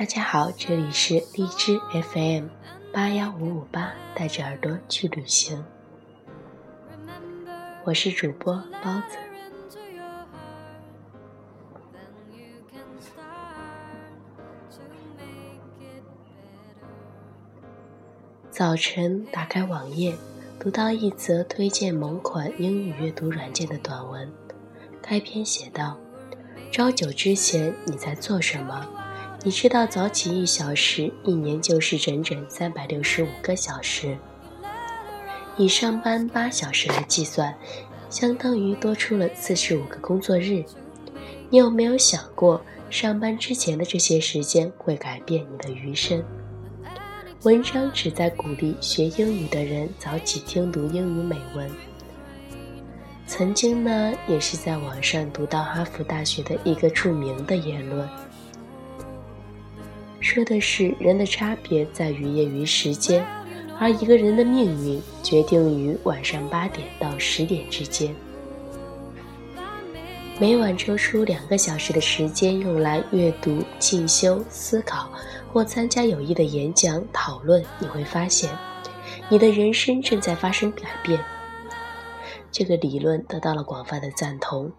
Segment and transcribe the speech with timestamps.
[0.00, 2.46] 大家好，这里是荔枝 FM
[2.90, 5.62] 八幺五五八，带着耳朵去旅行。
[7.84, 9.18] 我是主播包子。
[18.50, 20.16] 早晨打开网页，
[20.58, 24.32] 读到一则推荐某款英语阅读软件的短文，
[25.02, 25.98] 开篇写道
[26.72, 28.88] ：“朝九之前你在做什么？”
[29.42, 34.18] 你知道早起一小时，一年就是整整三百六十五个小时。
[35.56, 37.54] 以上班八小时来计算，
[38.10, 40.62] 相当于多出了四十五个工作日。
[41.48, 46.22] 你有没有想过，上班之前的这些时间会改变你的余生？
[47.44, 51.70] 文章旨在鼓励学英语的人早起听读英语美文。
[53.26, 58.06] 曾经呢，也是在网上读到哈佛大学的一个著名的言论。
[60.20, 63.26] 说的是人的差别在于业余时间，
[63.78, 68.14] 而一个人的命运决定于晚上八点到十点之间。
[70.38, 75.10] 每晚抽出两个小时的时间用来阅读、进修、思考
[75.52, 78.50] 或参加有益的演讲、讨论，你会发现，
[79.28, 81.18] 你的人生正在发生改变。
[82.52, 84.70] 这个理论得到了广泛的赞同，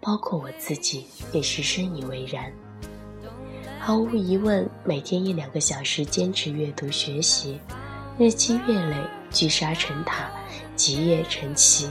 [0.00, 2.52] 包括我自己也是深以为然。
[3.86, 7.60] 毫无疑问，每天一两个小时坚持阅读学习，
[8.16, 8.96] 日积月累，
[9.30, 10.26] 聚沙成塔，
[10.74, 11.90] 集腋成荠，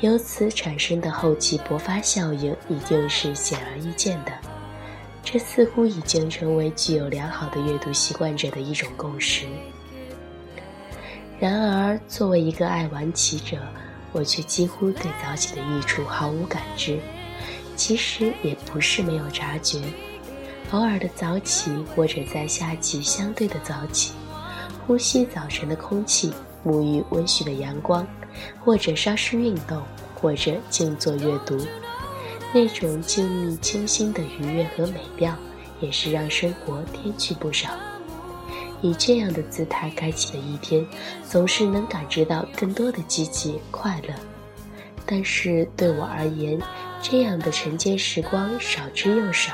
[0.00, 4.32] 由此产生的厚积薄发效应一定是显而易见的。
[5.22, 9.46] 这似乎已经成为具有良好的阅读习惯者的一种共识。
[11.40, 13.56] 然而，作为一个爱晚起者，
[14.12, 17.00] 我却几乎对早起的益处毫无感知。
[17.74, 19.80] 其实也不是没有察觉。
[20.74, 24.12] 偶尔的早起，或者在夏季相对的早起，
[24.84, 26.32] 呼吸早晨的空气，
[26.66, 28.04] 沐浴温煦的阳光，
[28.64, 29.80] 或者稍事运动，
[30.16, 31.56] 或者静坐阅读，
[32.52, 35.32] 那种静谧清新的愉悦和美妙，
[35.78, 37.70] 也是让生活添趣不少。
[38.82, 40.84] 以这样的姿态开启的一天，
[41.22, 44.14] 总是能感知到更多的积极快乐。
[45.06, 46.60] 但是对我而言，
[47.00, 49.52] 这样的晨间时光少之又少。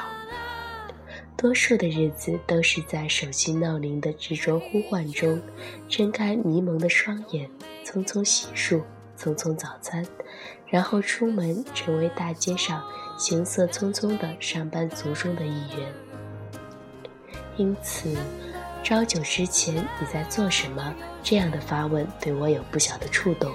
[1.41, 5.41] 多数的日子都是在手机闹铃的执着呼唤中，
[5.89, 7.49] 睁开迷蒙的双眼，
[7.83, 8.83] 匆匆洗漱，
[9.19, 10.07] 匆匆早餐，
[10.69, 12.85] 然后出门，成为大街上
[13.17, 15.91] 行色匆匆的上班族中的一员。
[17.57, 18.15] 因此，
[18.85, 20.95] 朝九之前你在做什么？
[21.23, 23.51] 这样的发问对我有不小的触动。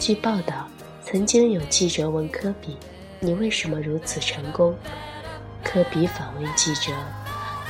[0.00, 0.68] 据报道，
[1.04, 2.76] 曾经有记者问科比
[3.22, 4.76] ：“你为什么如此成功？”
[5.64, 6.92] 科比反问记者：“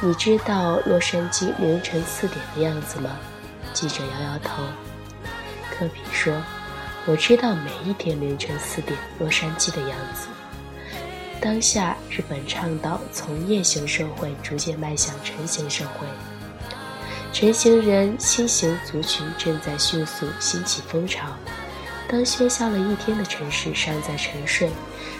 [0.02, 3.16] 你知道洛杉矶凌晨四点的样子吗？”
[3.72, 4.62] 记者摇摇头。
[5.70, 6.34] 科比说
[7.06, 10.28] ：“我知道每一天凌晨四点洛杉矶的样子。”
[11.40, 16.06] 当下，日本倡导从夜行社会逐渐迈向晨型社会，
[17.32, 21.26] 晨型人新型族群正在迅速兴起风潮。
[22.14, 24.70] 当喧嚣了一天的城市尚在沉睡。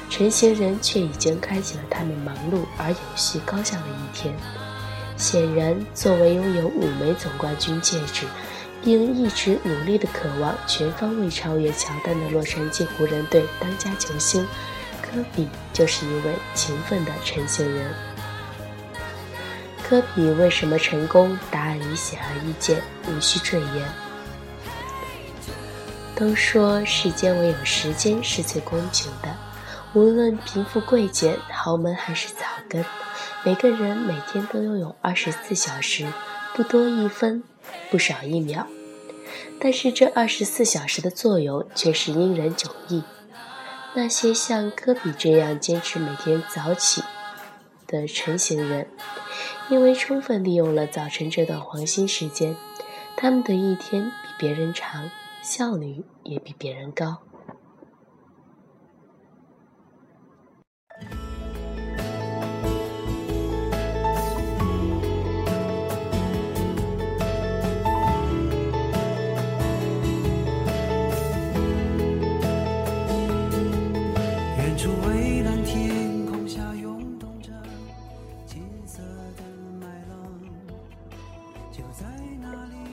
[0.09, 4.33] 晨行人却已经开启了他们忙碌而有序高效的一天。
[5.17, 8.27] 显然，作为拥有五枚总冠军戒指，
[8.81, 14.47] 并一直努力的渴望全方位超越乔丹的洛杉矶湖人队当家球星，
[15.03, 17.93] 科比就是一位勤奋的晨行人。
[19.83, 21.37] 科比为什么成功？
[21.51, 24.04] 答案已显而易见，无需赘言。
[26.17, 29.35] 都说世间唯有时间是最公平的。
[29.95, 32.85] 无论贫富贵贱、豪门还是草根，
[33.45, 36.07] 每个人每天都拥有二十四小时，
[36.55, 37.43] 不多一分，
[37.91, 38.67] 不少一秒。
[39.61, 43.03] 但是这二十四小时的作用却是因人迥异。
[43.95, 47.03] 那些像科比这样坚持每天早起
[47.87, 48.89] 的晨行人，
[49.69, 52.57] 因为充分利用了早晨这段黄金时间，
[53.17, 55.09] 他们的一天比别人长，
[55.45, 57.19] 效率也比别人高。
[74.57, 77.53] 远处蔚蓝天空下涌动着
[78.47, 79.03] 金色
[79.37, 79.43] 的
[79.79, 80.41] 麦浪
[81.71, 82.07] 就在
[82.41, 82.84] 那里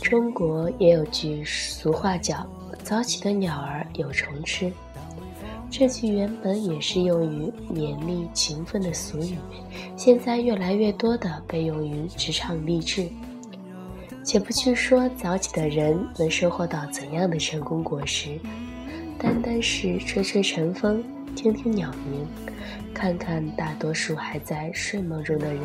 [0.00, 2.46] 中国也有句俗话叫
[2.82, 4.72] “早起的鸟儿有虫吃”。
[5.70, 9.36] 这句原本也是用于勉励勤奋的俗语，
[9.96, 13.08] 现在越来越多的被用于职场励志。
[14.24, 18.38] 且不去说早起的人能收获到怎样的成功果实，
[19.18, 21.02] 单单是吹吹晨风，
[21.40, 22.28] 听听鸟鸣，
[22.92, 25.62] 看看大多数还在睡梦中的人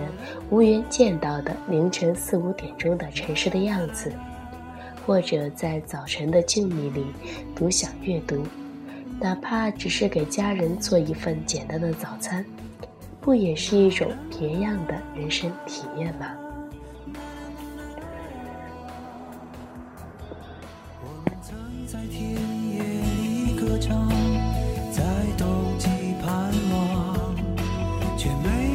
[0.49, 4.09] 无缘见到的凌晨四五点钟的城市的样子，
[5.05, 7.05] 或者在早晨的静谧里
[7.53, 8.41] 独享阅读，
[9.19, 12.45] 哪怕只是给家人做一份简单的早餐，
[13.19, 16.37] 不也是一种别样的人生体验吗？
[28.25, 28.74] 也没